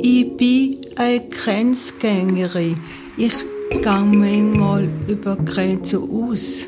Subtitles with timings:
[0.00, 2.80] Ich bin eine Grenzgängerin.
[3.16, 3.32] Ich
[3.70, 6.66] gehe manchmal über Grenzen aus.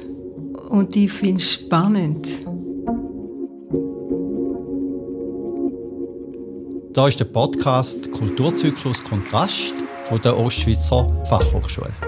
[0.69, 2.26] Und ich finde es spannend.
[6.92, 9.74] Da ist der Podcast Kulturzyklus Kontrast
[10.04, 12.08] von der Ostschweizer Fachhochschule.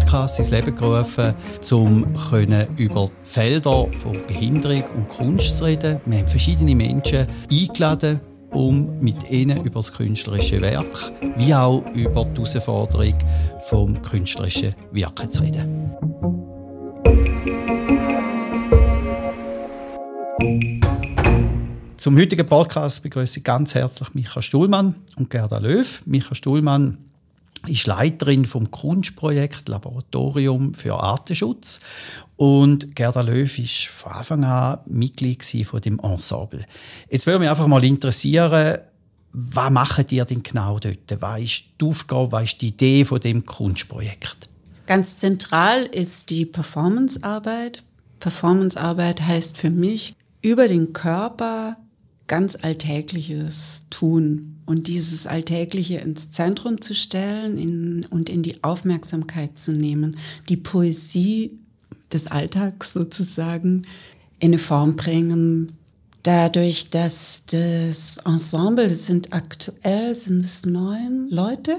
[0.00, 1.34] Podcast ins Leben gerufen,
[1.70, 2.06] um
[2.76, 6.00] über die Felder von Behinderung und Kunst zu reden.
[6.06, 8.20] Wir haben verschiedene Menschen eingeladen,
[8.50, 13.14] um mit ihnen über das künstlerische Werk wie auch über die Herausforderung
[13.66, 15.92] vom künstlerischen Wirken zu reden.
[21.96, 26.00] Zum heutigen Podcast begrüße ich ganz herzlich Micha Stuhlmann und Gerda Löw.
[26.06, 27.09] Micha Stuhlmann
[27.66, 31.80] ist Leiterin vom Kunstprojekt Laboratorium für Artenschutz
[32.36, 36.64] und Gerda Löw ist von Anfang an Mitglied von dem Ensemble.
[37.10, 38.78] Jetzt würde mich einfach mal interessieren,
[39.32, 41.20] was macht ihr denn genau dort?
[41.20, 44.48] Was ist die Aufgabe, was ist die Idee von dem Kunstprojekt?
[44.86, 47.84] Ganz zentral ist die Performancearbeit.
[48.18, 51.76] Performancearbeit heißt für mich über den Körper
[52.30, 59.58] ganz Alltägliches tun und dieses Alltägliche ins Zentrum zu stellen in, und in die Aufmerksamkeit
[59.58, 60.16] zu nehmen,
[60.48, 61.58] die Poesie
[62.12, 63.84] des Alltags sozusagen
[64.38, 65.72] in eine Form bringen.
[66.22, 71.78] Dadurch, dass das Ensemble, das sind aktuell sind es neun Leute,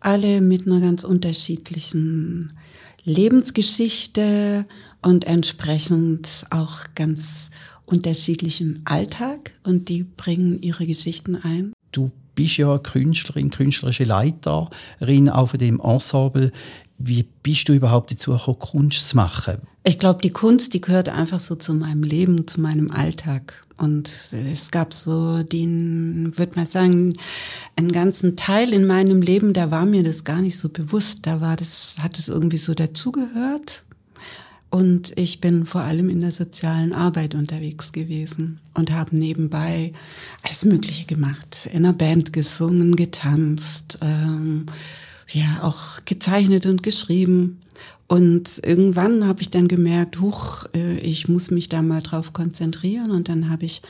[0.00, 2.56] alle mit einer ganz unterschiedlichen
[3.04, 4.64] Lebensgeschichte
[5.02, 7.50] und entsprechend auch ganz
[7.88, 11.72] unterschiedlichen Alltag und die bringen ihre Geschichten ein.
[11.92, 16.52] Du bist ja Künstlerin, künstlerische Leiterin auf dem Ensemble.
[16.98, 19.58] Wie bist du überhaupt dazu gekommen, Kunst zu machen?
[19.84, 23.64] Ich glaube, die Kunst, die gehört einfach so zu meinem Leben, zu meinem Alltag.
[23.76, 27.14] Und es gab so den, würde man sagen,
[27.76, 31.26] einen ganzen Teil in meinem Leben, da war mir das gar nicht so bewusst.
[31.26, 33.84] Da war das, hat es irgendwie so dazugehört.
[34.70, 39.92] Und ich bin vor allem in der sozialen Arbeit unterwegs gewesen und habe nebenbei
[40.42, 41.70] alles Mögliche gemacht.
[41.72, 44.66] In einer Band gesungen, getanzt, ähm,
[45.30, 47.60] ja, auch gezeichnet und geschrieben.
[48.08, 53.10] Und irgendwann habe ich dann gemerkt, huch, äh, ich muss mich da mal drauf konzentrieren.
[53.10, 53.80] Und dann habe ich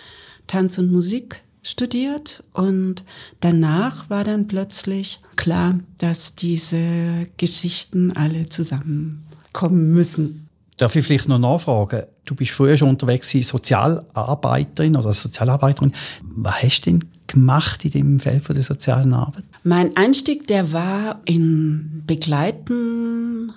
[0.47, 3.05] Tanz und Musik studiert und
[3.41, 10.48] danach war dann plötzlich klar, dass diese Geschichten alle zusammenkommen müssen.
[10.79, 12.05] Darf ich vielleicht noch nachfragen?
[12.25, 15.93] Du bist früher schon unterwegs als Sozialarbeiterin oder Sozialarbeiterin.
[16.23, 19.45] Was hast du denn gemacht in dem Feld der sozialen Arbeit?
[19.65, 23.53] Mein Einstieg, der war in Begleiten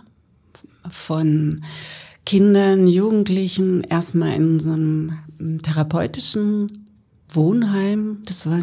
[0.90, 1.62] von
[2.26, 5.14] Kindern, Jugendlichen, erstmal in so einem
[5.62, 6.88] therapeutischen
[7.30, 8.24] Wohnheim.
[8.26, 8.62] Das war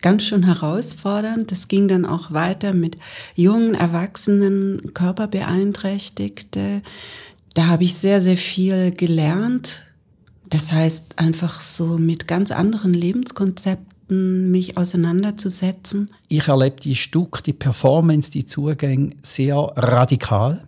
[0.00, 1.50] ganz schön herausfordernd.
[1.50, 2.96] Das ging dann auch weiter mit
[3.34, 6.82] jungen Erwachsenen, Körperbeeinträchtigte,
[7.54, 9.86] da habe ich sehr, sehr viel gelernt.
[10.48, 16.10] Das heißt, einfach so mit ganz anderen Lebenskonzepten mich auseinanderzusetzen.
[16.28, 20.66] Ich erlebe die Stück, die Performance, die Zugänge sehr radikal,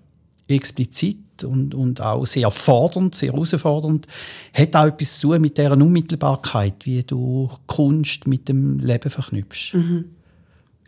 [0.48, 4.06] explizit und, und auch sehr fordernd, sehr herausfordernd.
[4.52, 9.74] Hat auch etwas zu tun mit dieser Unmittelbarkeit, wie du Kunst mit dem Leben verknüpfst.
[9.74, 10.04] Mhm.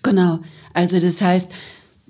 [0.02, 0.38] Genau.
[0.72, 1.52] Also das heißt,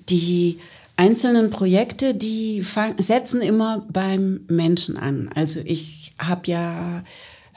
[0.09, 0.59] die
[0.97, 2.65] einzelnen Projekte, die
[2.99, 5.31] setzen immer beim Menschen an.
[5.35, 7.03] Also ich habe ja,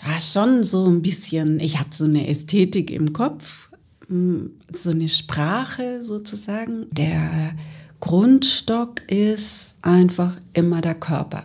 [0.05, 3.69] ja schon so ein bisschen, ich habe so eine Ästhetik im Kopf,
[4.07, 6.87] hm, so eine Sprache sozusagen.
[6.91, 7.53] Der
[7.99, 11.43] Grundstock ist einfach immer der Körper.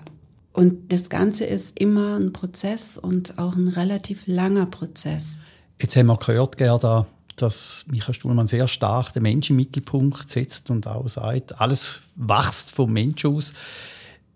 [0.53, 5.41] Und das Ganze ist immer ein Prozess und auch ein relativ langer Prozess.
[5.81, 7.06] Jetzt haben wir gehört, Gerda,
[7.37, 12.72] dass Michael Stuhlmann sehr stark den Menschen im Mittelpunkt setzt und auch sagt, alles wächst
[12.72, 13.55] vom Menschen aus.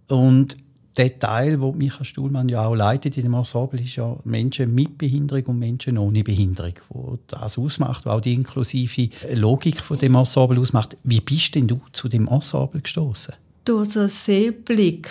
[0.09, 0.56] Und
[0.98, 4.99] der Teil, wo Michael Stuhlmann ja auch leitet in dem Ensemble, ist ja Menschen mit
[4.99, 10.17] Behinderung und Menschen ohne Behinderung, wo das ausmacht, wo auch die inklusive Logik von dem
[10.17, 10.96] Ensemble ausmacht.
[11.05, 13.34] Wie bist denn du zu dem Ensemble gestoßen?
[13.64, 15.08] Durch so Seeblick.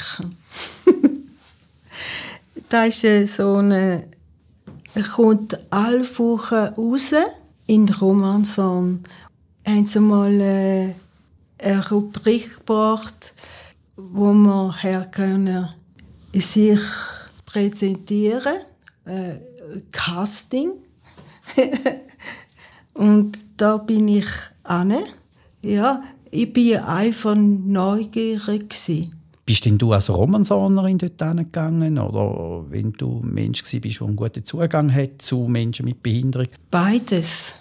[2.69, 4.03] da ist so eine,
[5.15, 7.13] kommt alle Wochen raus
[7.67, 9.03] in Romanson
[9.65, 10.93] haben sie mal äh,
[11.59, 13.33] eine Rubrik gebracht,
[13.97, 15.69] wo man her können
[16.33, 16.79] sich
[17.45, 18.61] präsentieren,
[19.05, 19.35] äh,
[19.91, 20.73] Casting.
[22.93, 24.27] und da bin ich
[24.63, 24.93] an.
[25.61, 29.16] Ja, ich bin einfach neugierig gewesen.
[29.47, 34.17] Bist denn du als Romansahnerin dort hingegangen oder wenn du ein Mensch bist, der einen
[34.17, 36.49] guten Zugang hat zu Menschen mit Behinderung?
[36.69, 37.53] Beides.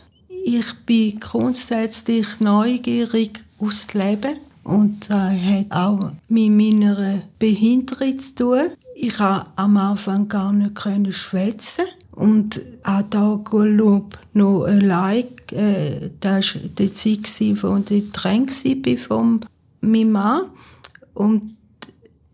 [0.44, 4.34] Ich bin grundsätzlich neugierig aufs Leben
[4.64, 8.62] und das hat auch mit meiner Behinderung zu tun.
[8.96, 10.80] Ich konnte am Anfang gar nicht
[11.12, 15.26] schwätzen und auch da Golob noch allein.
[15.52, 19.40] Äh, das war die Zeit, wo ich getrennt war von
[19.80, 20.42] meinem Mann.
[21.14, 21.56] Und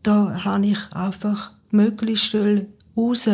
[0.03, 2.37] da habe ich einfach möglichst
[2.97, 3.29] raus.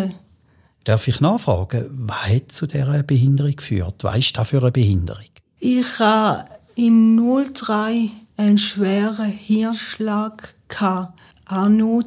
[0.84, 4.04] Darf ich nachfragen, was hat zu dieser Behinderung geführt?
[4.04, 5.24] Was ist das für eine Behinderung?
[5.60, 11.18] Ich habe in 03 einen schweren Hirnschlag gehabt.
[11.48, 12.04] Auch nur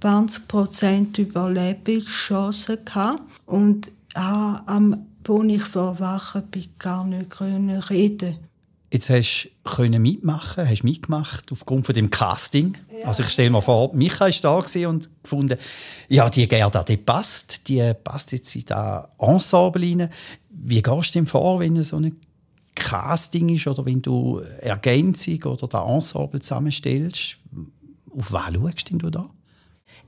[0.00, 3.22] 20% Überlebenschancen gehabt.
[3.46, 8.38] Und auch am, wo ich verwachen bin, gar nicht reden
[8.92, 12.76] Jetzt hast du mitmachen, hast mitgemacht aufgrund von dem Casting.
[13.00, 13.06] Ja.
[13.06, 15.56] Also ich stelle mir vor, Micha war da und gefunden,
[16.10, 20.10] ja, die Gerda, die passt, die passt jetzt in das Ensemble rein.
[20.50, 22.20] Wie gehst du denn vor, wenn so ein
[22.74, 27.38] Casting ist oder wenn du Ergänzung oder das Ensemble zusammenstellst?
[28.14, 29.24] Auf was schaust du da?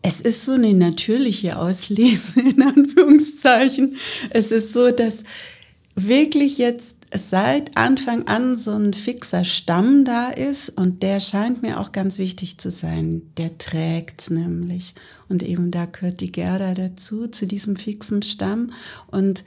[0.03, 3.97] Es ist so eine natürliche Auslese, in Anführungszeichen.
[4.29, 5.25] Es ist so, dass
[5.95, 11.81] wirklich jetzt seit Anfang an so ein fixer Stamm da ist und der scheint mir
[11.81, 13.23] auch ganz wichtig zu sein.
[13.37, 14.95] Der trägt nämlich.
[15.29, 18.73] Und eben da gehört die Gerda dazu, zu diesem fixen Stamm.
[19.07, 19.45] Und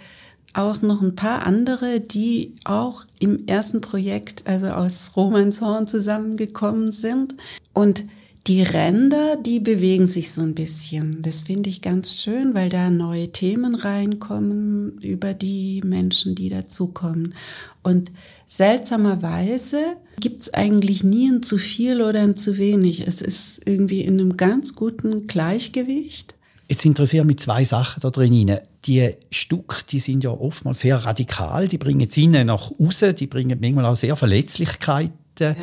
[0.53, 7.35] auch noch ein paar andere, die auch im ersten Projekt, also aus Romanshorn zusammengekommen sind.
[7.73, 8.05] Und
[8.47, 11.21] die Ränder, die bewegen sich so ein bisschen.
[11.21, 17.35] Das finde ich ganz schön, weil da neue Themen reinkommen über die Menschen, die dazukommen.
[17.83, 18.11] Und
[18.45, 23.05] seltsamerweise gibt es eigentlich nie ein zu viel oder ein zu wenig.
[23.05, 26.35] Es ist irgendwie in einem ganz guten Gleichgewicht.
[26.69, 28.59] Jetzt interessieren mich zwei Sachen da drin.
[28.85, 33.27] Die Stück, die sind ja oftmals sehr radikal, die bringen es innen nach außen, die
[33.27, 35.55] bringen manchmal auch sehr Verletzlichkeiten ja.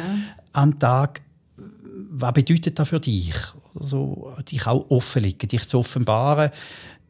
[0.53, 1.24] an den Tag
[2.17, 3.35] was bedeutet das für dich?
[3.79, 6.51] Also, dich auch offenlegen, dich zu offenbaren.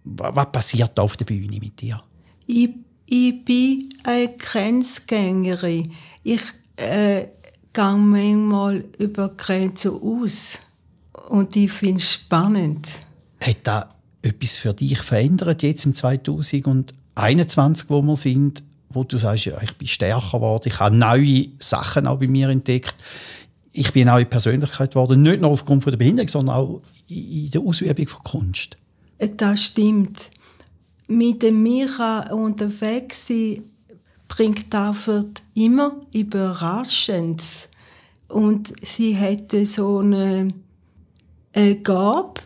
[0.04, 2.02] Was passiert da auf der Bühne mit dir?
[2.46, 2.70] Ich,
[3.06, 5.92] ich bin eine Grenzgängerin.
[6.22, 6.42] Ich
[6.76, 7.26] äh,
[7.72, 10.58] gehe manchmal über Grenzen aus.
[11.28, 12.88] Und ich finde es spannend.
[13.42, 13.86] Hat das
[14.22, 19.74] etwas für dich verändert, jetzt im 2021, wo wir sind, wo du sagst, ja, ich
[19.74, 22.96] bin stärker geworden, ich habe neue Sachen auch bei mir entdeckt
[23.76, 27.50] ich bin auch in Persönlichkeit geworden, nicht nur aufgrund von der Behinderung, sondern auch in
[27.50, 28.76] der Ausübung von Kunst.
[29.36, 30.30] Das stimmt.
[31.08, 33.64] Mit dem Micha unterwegs sein,
[34.28, 37.68] bringt dafür immer Überraschendes.
[38.28, 40.48] Und sie hätte so eine,
[41.52, 42.40] eine Gabe,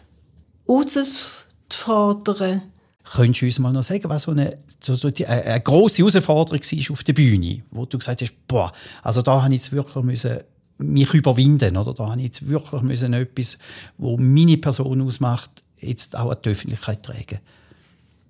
[0.67, 2.63] herauszufordern.
[3.05, 5.99] Könntest du uns mal noch sagen, was so eine, so, so die, eine, eine grosse
[5.99, 8.73] Herausforderung war auf der Bühne, wo du gesagt hast, boah,
[9.03, 10.39] also da habe ich jetzt wirklich müssen
[10.79, 11.77] mich überwinden.
[11.77, 11.95] Oder?
[11.95, 13.59] Da habe ich jetzt wirklich müssen etwas,
[13.97, 17.39] wo meine Person ausmacht, jetzt auch an die Öffentlichkeit tragen.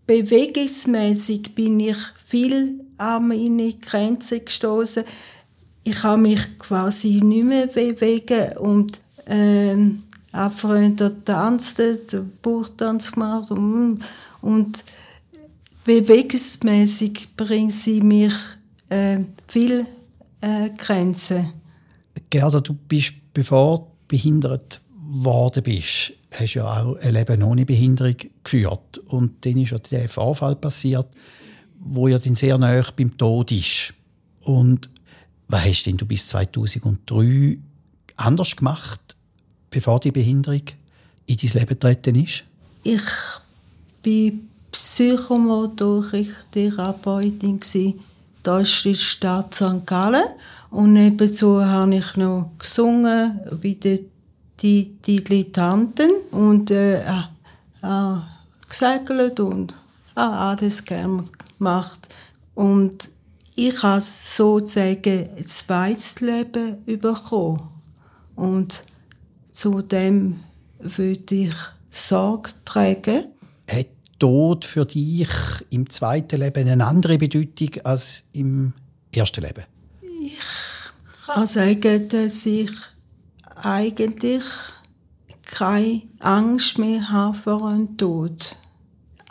[0.06, 5.04] Bewegungsmäßig bin ich viel an meine Grenzen gestoßen.
[5.84, 10.02] Ich kann mich quasi nicht mehr bewegen und ähm,
[10.32, 10.78] einfach
[11.24, 14.00] tanzt, den Bauchtanz gemacht und,
[14.40, 14.84] und
[15.84, 18.34] bewegungsmäßig bringt sie mich
[18.88, 19.86] äh, viel
[20.40, 21.57] äh, Grenzen.
[22.30, 28.16] Gerda, du bist, bevor du behindert worden bist, hast ja auch ein Leben ohne Behinderung
[28.44, 28.98] geführt.
[29.08, 31.08] Und dann ist ja der Vorfall passiert,
[31.80, 33.94] wo ja dann sehr nahe beim Tod ist.
[34.42, 34.90] Und
[35.48, 37.58] was hast denn du bis 2003
[38.16, 39.00] anders gemacht,
[39.70, 40.62] bevor die Behinderung
[41.26, 42.44] in dein Leben getreten ist?
[42.82, 43.02] Ich
[44.02, 46.26] bin psychomotorische
[48.48, 48.54] Therapeutin.
[48.54, 49.86] Da ist die Stadt St.
[49.86, 50.24] Gallen.
[50.70, 54.08] Und nebenzu habe ich noch gesungen, wie die,
[54.60, 58.16] die Dilettanten und äh, äh,
[58.68, 59.72] gesegelt und
[60.16, 61.24] äh, alles gerne
[61.58, 62.14] gemacht.
[62.54, 63.08] Und
[63.54, 67.68] ich habe sozusagen ein zweites Leben bekommen.
[68.36, 68.84] Und
[69.52, 70.40] zu dem
[70.78, 71.54] würde ich
[71.90, 73.24] Sorge tragen.
[74.18, 75.28] Tod für dich
[75.70, 78.72] im zweiten Leben eine andere Bedeutung als im
[79.14, 79.64] ersten Leben?
[80.20, 82.70] Ich kann sagen, dass ich
[83.54, 84.44] eigentlich
[85.42, 88.56] keine Angst mehr habe vor einem Tod.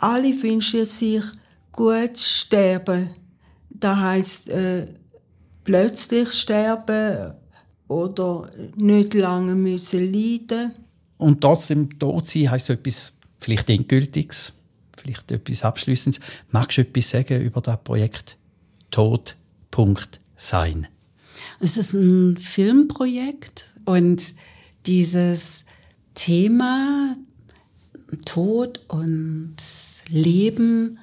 [0.00, 1.24] Alle wünschen sich
[1.72, 3.10] gut sterben.
[3.70, 4.86] Das heisst, äh,
[5.64, 7.34] plötzlich sterben
[7.88, 10.72] oder nicht lange müssen leiden.
[11.18, 14.52] Und trotzdem tot sein heisst etwas vielleicht Endgültiges,
[15.08, 16.20] vielleicht etwas Abschließendes.
[16.50, 18.36] Magst du etwas sagen über das Projekt
[18.90, 19.36] Tod.
[20.36, 20.86] Sein?
[21.60, 24.34] Es ist ein Filmprojekt und
[24.86, 25.64] dieses
[26.14, 27.14] Thema
[28.24, 29.56] Tod und
[30.08, 30.98] Leben,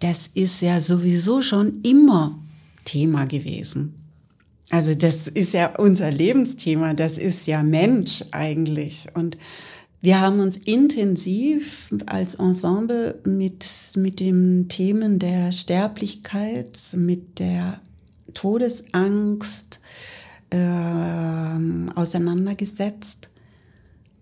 [0.00, 2.38] das ist ja sowieso schon immer
[2.84, 3.94] Thema gewesen.
[4.70, 9.06] Also das ist ja unser Lebensthema, das ist ja Mensch eigentlich.
[9.14, 9.36] Und
[10.02, 17.80] wir haben uns intensiv als Ensemble mit, mit den Themen der Sterblichkeit, mit der
[18.34, 19.78] Todesangst
[20.50, 20.58] äh,
[21.94, 23.30] auseinandergesetzt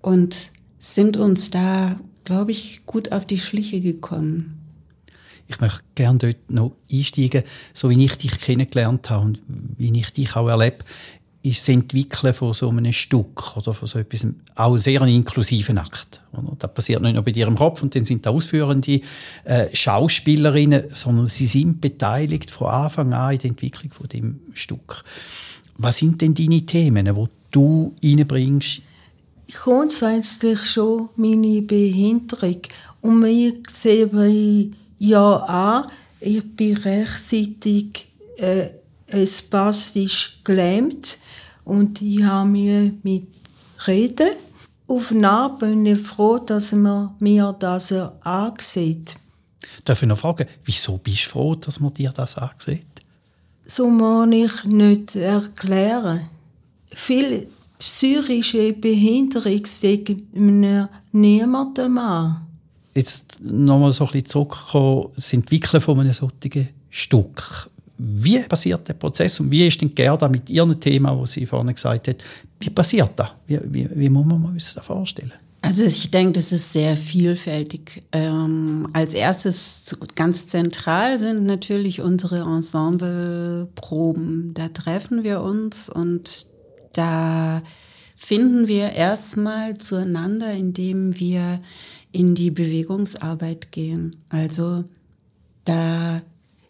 [0.03, 4.61] und sind uns da, glaube ich, gut auf die Schliche gekommen.
[5.49, 10.13] Ich möchte gerne dort noch einsteigen, so wie ich dich kennengelernt habe und wie ich
[10.13, 10.85] dich auch erlebe,
[11.43, 15.79] ist das Entwickeln von so einem Stück oder von so etwas auch sehr ein inklusiven
[15.79, 16.21] Akt.
[16.59, 19.01] Das passiert nicht nur bei im Kopf und dann sind da ausführende
[19.45, 25.03] äh, Schauspielerinnen, sondern sie sind beteiligt von Anfang an in der Entwicklung von dem Stück.
[25.79, 28.83] Was sind denn deine Themen, die du reinbringst
[29.53, 32.61] grundsätzlich schon meine Behinderung.
[33.01, 38.07] Und mir sehen ja an, ich bin rechtzeitig
[38.37, 38.69] äh,
[39.27, 41.19] spastisch gelähmt
[41.71, 43.29] und ich habe mir mit
[43.87, 44.31] Reden.
[44.89, 49.15] Auf nah bin ich froh, dass man mir das ansieht.
[49.85, 52.87] Darf ich noch fragen, wieso bist du froh, dass man dir das ansieht?
[53.67, 56.29] So muss ich nicht erklären.
[56.91, 57.47] Viele
[57.79, 62.49] psychische Behinderung sieht mir niemandem an.
[62.97, 67.71] Jetzt nochmal so ein bisschen zurückkommen, das Entwickeln von einem solchen Stück.
[68.03, 71.75] Wie passiert der Prozess und wie ist denn Gerda mit ihrem Thema, wo sie vorhin
[71.75, 72.25] gesagt hat,
[72.59, 73.33] wie passiert das?
[73.47, 75.33] Wie, wie, wie muss man uns das vorstellen?
[75.63, 78.03] Also ich denke, das ist sehr vielfältig.
[78.13, 84.55] Ähm, als erstes ganz zentral sind natürlich unsere Ensembleproben.
[84.55, 86.47] Da treffen wir uns und
[86.95, 87.63] da
[88.17, 91.61] finden wir erstmal zueinander, indem wir
[92.11, 94.17] in die Bewegungsarbeit gehen.
[94.31, 94.85] Also
[95.65, 96.23] da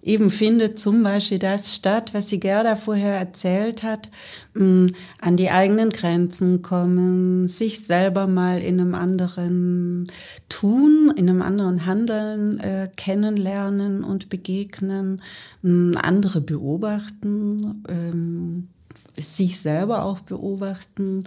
[0.02, 4.08] eben findet zum Beispiel das statt, was die Gerda vorher erzählt hat,
[4.54, 4.86] mm,
[5.20, 10.10] an die eigenen Grenzen kommen, sich selber mal in einem anderen
[10.48, 15.20] Tun, in einem anderen Handeln äh, kennenlernen und begegnen,
[15.62, 18.68] mm, andere beobachten, ähm,
[19.16, 21.24] sich selber auch beobachten.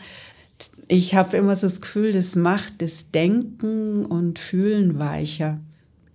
[0.88, 5.60] Ich habe immer so das Gefühl, das macht das Denken und Fühlen weicher.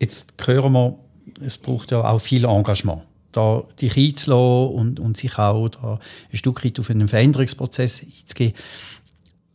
[0.00, 0.98] Jetzt hören wir,
[1.40, 3.02] es braucht ja auch viel Engagement.
[3.32, 5.98] Da dich einzulassen und, und sich auch da
[6.32, 8.54] ein Stück weit auf einen Veränderungsprozess einzugehen.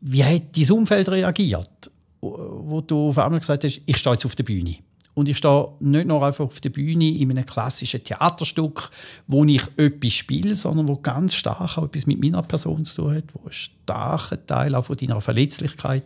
[0.02, 4.36] Wie hat dein Umfeld reagiert, wo du auf einmal gesagt hast, ich stehe jetzt auf
[4.36, 4.76] der Bühne?
[5.16, 8.90] Und ich stehe nicht nur einfach auf der Bühne in einem klassischen Theaterstück,
[9.28, 13.16] wo ich etwas spiele, sondern wo ganz stark auch etwas mit meiner Person zu tun
[13.16, 16.04] hat, wo einen starken Teil auch von deiner Verletzlichkeit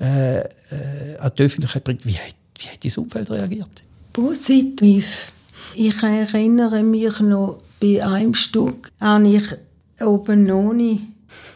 [0.00, 2.04] äh, äh, an die Öffentlichkeit bringt.
[2.04, 3.82] Wie hat, wie hat dein Umfeld reagiert?
[4.12, 5.32] Positiv.
[5.74, 9.54] Ich erinnere mich noch, bei einem Stück habe ich
[10.00, 10.98] oben ohne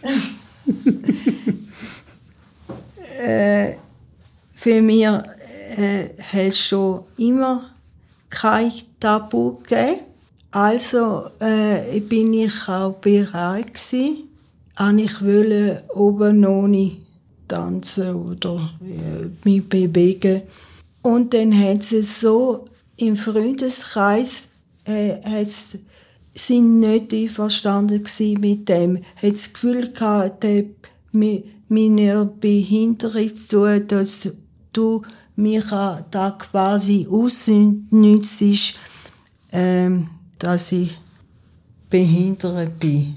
[3.20, 3.74] äh,
[4.54, 7.62] für mich äh, hat schon immer
[8.30, 10.00] kein Tabu gegeben.
[10.50, 13.72] Also äh, bin ich auch bereit
[14.76, 16.92] an ich wollte oben ohne
[17.48, 20.42] tanzen oder äh, mich bewegen.
[21.06, 22.64] Und dann hat sie so
[22.96, 24.48] im Freundeskreis
[24.84, 25.44] äh,
[26.34, 28.04] sind nicht einverstanden
[28.40, 28.96] mit dem.
[29.22, 30.44] Hat das Gefühl gehabt,
[31.12, 34.28] mit meiner Behinderung zu tun, dass
[34.72, 35.02] du
[35.36, 38.74] mich da quasi ausnützt,
[39.52, 40.08] ähm,
[40.40, 40.98] dass ich
[41.88, 43.14] behindert bin.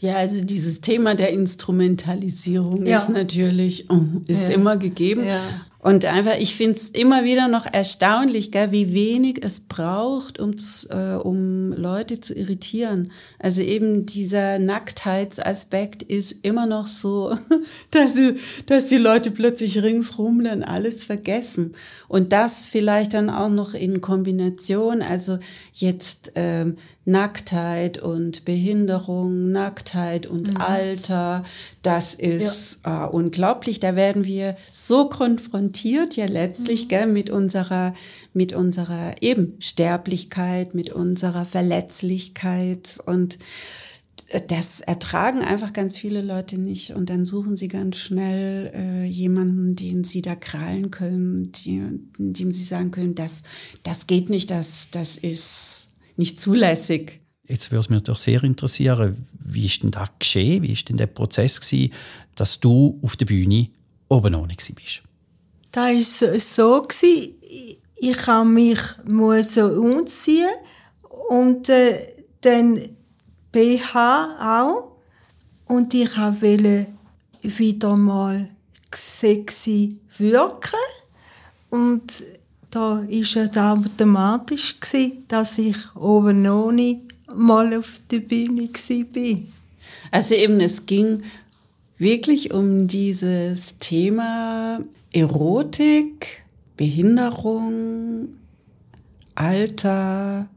[0.00, 2.96] Ja, also dieses Thema der Instrumentalisierung ja.
[2.96, 4.54] ist natürlich oh, ist ja.
[4.54, 5.26] immer gegeben.
[5.26, 5.42] Ja.
[5.82, 10.54] Und einfach, ich finde es immer wieder noch erstaunlich, gell, wie wenig es braucht, um,
[10.90, 13.10] äh, um Leute zu irritieren.
[13.40, 17.36] Also eben dieser Nacktheitsaspekt ist immer noch so,
[17.90, 18.36] dass, sie,
[18.66, 21.72] dass die Leute plötzlich ringsrum dann alles vergessen.
[22.06, 25.40] Und das vielleicht dann auch noch in Kombination, also
[25.72, 30.56] jetzt ähm, Nacktheit und Behinderung, Nacktheit und mhm.
[30.58, 31.44] Alter,
[31.82, 33.06] das ist ja.
[33.06, 33.80] äh, unglaublich.
[33.80, 36.88] Da werden wir so konfrontiert ja letztlich mhm.
[36.88, 37.94] gell, mit unserer
[38.34, 43.38] mit unserer eben Sterblichkeit, mit unserer Verletzlichkeit und
[44.48, 49.76] das ertragen einfach ganz viele Leute nicht und dann suchen sie ganz schnell äh, jemanden,
[49.76, 51.82] den sie da krallen können, die,
[52.18, 53.42] dem sie sagen können, das,
[53.82, 55.91] das geht nicht, das, das ist
[56.22, 57.20] nicht zulässig.
[57.48, 60.62] Jetzt würde es mich doch sehr interessieren, wie ist denn das geschehen?
[60.62, 61.92] Wie ist denn der Prozess gewesen,
[62.36, 63.68] dass du auf der Bühne
[64.08, 65.02] oben ohne bist?
[65.72, 67.34] Da war es so, gewesen,
[67.96, 68.78] ich mich
[69.48, 70.50] so umziehen
[71.28, 71.98] und äh,
[72.40, 72.80] dann
[73.50, 74.92] BH auch.
[75.66, 76.86] Und ich wollte
[77.42, 78.48] wieder mal
[78.94, 80.78] sexy wirken.
[81.70, 82.22] Und
[82.72, 84.76] da war es automatisch,
[85.28, 87.00] dass ich oben ohne
[87.34, 89.38] mal auf der Bühne war.
[90.10, 91.22] Also eben, es ging
[91.98, 94.80] wirklich um dieses Thema
[95.12, 96.44] Erotik,
[96.76, 98.28] Behinderung,
[99.34, 100.48] Alter,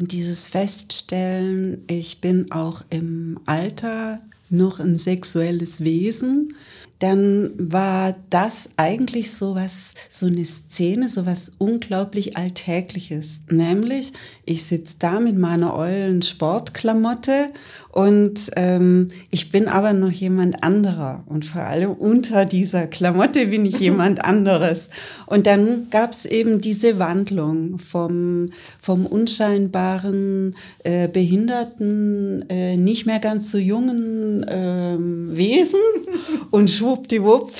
[0.00, 6.54] und dieses Feststellen, ich bin auch im Alter noch ein sexuelles Wesen
[7.00, 13.42] dann war das eigentlich so was, so eine Szene, so was unglaublich Alltägliches.
[13.48, 14.12] Nämlich,
[14.44, 17.50] ich sitze da mit meiner ollen Sportklamotte
[17.92, 21.24] und ähm, ich bin aber noch jemand anderer.
[21.26, 24.90] Und vor allem unter dieser Klamotte bin ich jemand anderes.
[25.26, 28.46] Und dann gab es eben diese Wandlung vom,
[28.78, 30.54] vom unscheinbaren,
[30.84, 34.96] äh, behinderten, äh, nicht mehr ganz so jungen äh,
[35.36, 35.80] Wesen
[36.50, 37.52] und schwuppdiwupp,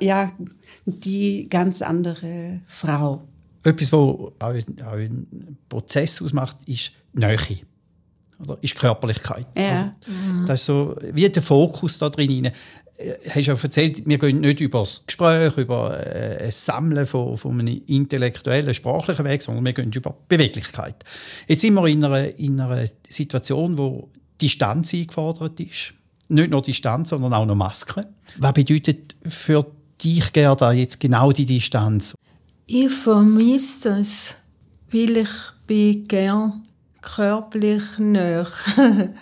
[0.00, 0.32] ja,
[0.84, 3.22] die ganz andere Frau.
[3.62, 7.38] Etwas, was auch einen Prozess ausmacht, ist Nähe.
[8.40, 9.46] Oder ist Körperlichkeit.
[9.56, 9.94] Ja.
[10.04, 12.46] Also, das ist so wie der Fokus da drin.
[12.46, 12.52] Äh,
[13.28, 17.60] hast ja erzählt, wir gehen nicht über das Gespräch, über äh, ein Sammeln von, von
[17.60, 21.04] einem intellektuellen, sprachlichen Weg, sondern wir gehen über Beweglichkeit.
[21.46, 25.94] Jetzt sind wir in einer, in einer Situation, wo Distanz eingefordert ist
[26.28, 28.06] nicht nur Distanz, sondern auch noch Maske.
[28.38, 29.66] Was bedeutet für
[30.02, 32.14] dich, Gerda, jetzt genau die Distanz?
[32.66, 34.34] Ich vermisse das,
[34.90, 35.30] weil ich
[35.66, 36.66] bin gern
[37.00, 38.46] körperlich näher.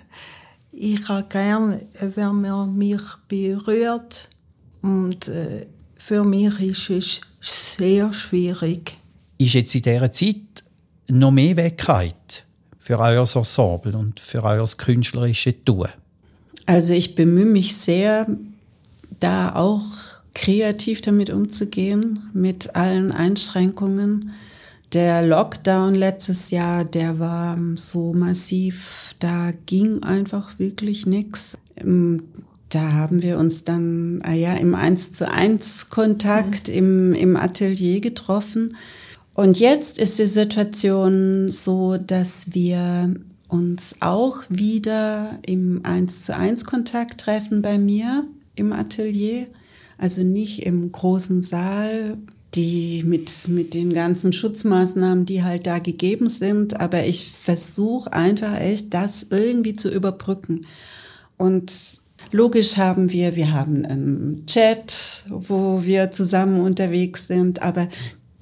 [0.73, 4.29] ich habe gern, wenn man mich berührt
[4.83, 8.97] und äh, für mich ist es sehr schwierig.
[9.39, 10.65] Ist jetzt in dieser Zeit
[11.09, 12.45] noch mehr Wegkeit
[12.79, 15.89] für euer Ensemble und für euer künstlerisches Tun?
[16.71, 18.29] Also ich bemühe mich sehr,
[19.19, 19.83] da auch
[20.35, 24.21] kreativ damit umzugehen, mit allen Einschränkungen.
[24.93, 31.59] Der Lockdown letztes Jahr, der war so massiv, da ging einfach wirklich nichts.
[31.77, 32.23] Ähm,
[32.69, 36.75] da haben wir uns dann ah ja, im Eins zu eins Kontakt mhm.
[36.75, 38.77] im, im Atelier getroffen.
[39.35, 43.17] Und jetzt ist die Situation so, dass wir
[43.51, 49.49] uns auch wieder im 1 zu 1 Kontakt treffen bei mir im Atelier.
[49.99, 52.17] Also nicht im großen Saal,
[52.55, 56.81] die mit, mit den ganzen Schutzmaßnahmen, die halt da gegeben sind.
[56.81, 60.67] Aber ich versuche einfach echt, das irgendwie zu überbrücken.
[61.37, 67.89] Und logisch haben wir, wir haben einen Chat, wo wir zusammen unterwegs sind, aber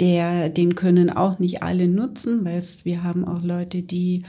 [0.01, 4.23] der, den können auch nicht alle nutzen, weil wir haben auch Leute, die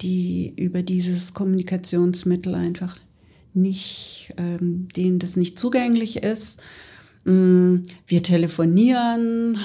[0.00, 2.96] die über dieses Kommunikationsmittel einfach
[3.52, 6.62] nicht, ähm, denen das nicht zugänglich ist.
[7.24, 9.58] Mm, wir telefonieren,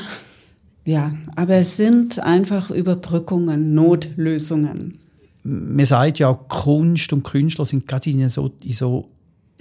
[0.86, 5.00] ja, aber es sind einfach Überbrückungen, Notlösungen.
[5.44, 9.10] Man sagt ja, Kunst und Künstler sind gerade in so, in so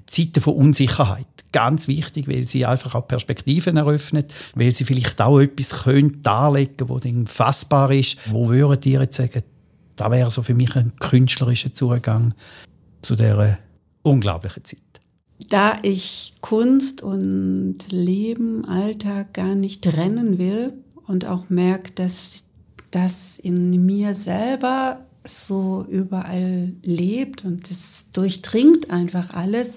[0.06, 5.38] Zeiten von Unsicherheit ganz wichtig, weil sie einfach auch Perspektiven eröffnet, weil sie vielleicht auch
[5.38, 8.18] etwas können darlegen, wo dann fassbar ist.
[8.30, 9.42] Wo würden ihr jetzt sagen,
[9.96, 12.34] das wäre so für mich ein künstlerischer Zugang
[13.02, 13.58] zu dieser
[14.02, 14.80] unglaublichen Zeit.
[15.48, 20.72] Da ich Kunst und Leben, Alltag gar nicht trennen will
[21.06, 22.44] und auch merke, dass
[22.90, 29.76] das in mir selber so überall lebt und es durchdringt einfach alles,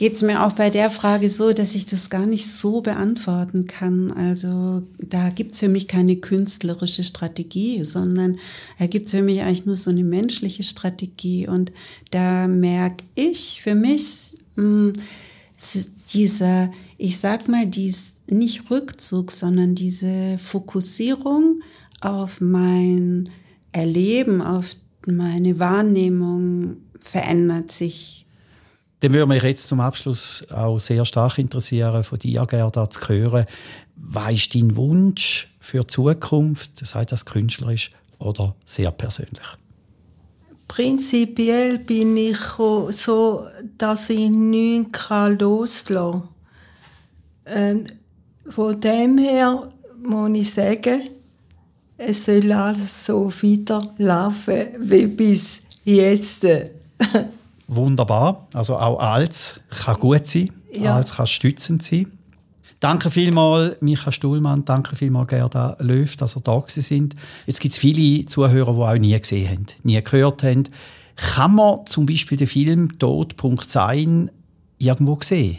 [0.00, 3.66] geht es mir auch bei der Frage so, dass ich das gar nicht so beantworten
[3.66, 4.10] kann.
[4.10, 8.38] Also da gibt es für mich keine künstlerische Strategie, sondern
[8.78, 11.46] da gibt es für mich eigentlich nur so eine menschliche Strategie.
[11.46, 11.70] Und
[12.12, 15.82] da merke ich für mich, mh, hm,
[16.14, 21.60] dieser, ich sag mal, dies nicht Rückzug, sondern diese Fokussierung
[22.00, 23.24] auf mein
[23.72, 28.24] Erleben, auf meine Wahrnehmung verändert sich
[29.00, 33.46] dann würde mich jetzt zum Abschluss auch sehr stark interessieren, von dir, Gerda, zu hören,
[33.96, 39.46] was ist dein Wunsch für die Zukunft, sei das künstlerisch oder sehr persönlich?
[40.68, 46.22] Prinzipiell bin ich so, dass ich nichts loslassen
[47.44, 47.86] kann.
[48.48, 49.68] Von dem her
[50.02, 51.08] muss ich sagen,
[51.96, 56.46] es soll alles so weiterlaufen wie bis jetzt.
[57.72, 58.48] Wunderbar.
[58.52, 60.96] Also auch als kann gut sein, ja.
[60.96, 62.10] als kann stützend sein.
[62.80, 67.14] Danke vielmals, Micha Stuhlmann, danke vielmals, Gerda Löw, dass ihr da sind.
[67.46, 70.64] Jetzt gibt es viele Zuhörer, die auch nie gesehen haben, nie gehört haben.
[71.14, 73.36] Kann man zum Beispiel den Film «Tod.
[73.68, 74.32] Sein»
[74.78, 75.58] irgendwo sehen?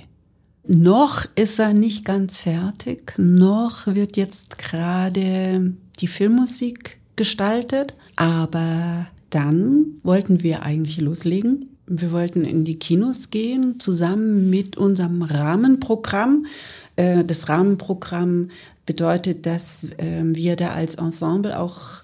[0.68, 3.14] Noch ist er nicht ganz fertig.
[3.18, 7.96] Noch wird jetzt gerade die Filmmusik gestaltet.
[8.18, 11.71] Aber dann wollten wir eigentlich loslegen.
[11.94, 16.46] Wir wollten in die Kinos gehen, zusammen mit unserem Rahmenprogramm.
[16.96, 18.50] Äh, das Rahmenprogramm
[18.86, 22.04] bedeutet, dass ähm, wir da als Ensemble auch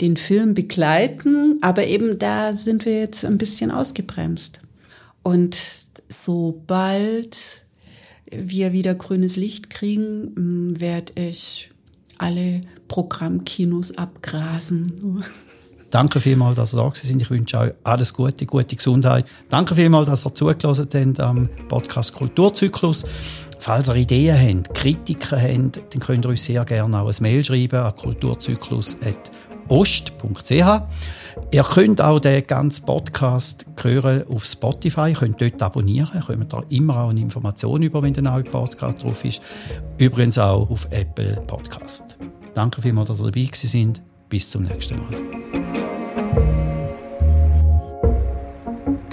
[0.00, 4.60] den Film begleiten, aber eben da sind wir jetzt ein bisschen ausgebremst.
[5.24, 5.60] Und
[6.08, 7.64] sobald
[8.30, 11.70] wir wieder grünes Licht kriegen, werde ich
[12.18, 15.24] alle Programmkinos abgrasen.
[15.94, 17.22] Danke vielmals, dass ihr da sind.
[17.22, 19.26] Ich wünsche euch alles Gute, gute Gesundheit.
[19.48, 23.04] Danke vielmals, dass ihr zugelassen habt am Podcast Kulturzyklus.
[23.60, 27.44] Falls ihr Ideen habt, Kritiken habt, dann könnt ihr uns sehr gerne auch ein Mail
[27.44, 30.50] schreiben an kulturzyklus.ost.ch.
[31.52, 36.64] Ihr könnt auch den ganzen Podcast hören auf Spotify, ihr könnt dort abonnieren, könnt da
[36.70, 39.40] immer auch eine Information über, wenn der neue Podcast drauf ist.
[39.98, 42.16] Übrigens auch auf Apple Podcast.
[42.54, 44.02] Danke vielmals, dass ihr dabei sind.
[44.28, 45.63] Bis zum nächsten Mal.